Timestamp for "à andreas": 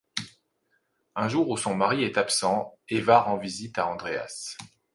3.77-4.57